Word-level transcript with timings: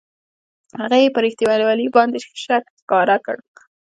هغه 0.79 0.97
یې 1.03 1.13
پر 1.15 1.21
رښتینوالي 1.25 1.87
باندې 1.95 2.17
شک 2.43 2.63
ښکاره 2.79 3.17
کړ. 3.25 3.37